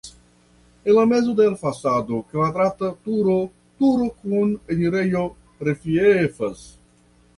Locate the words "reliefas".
5.69-6.65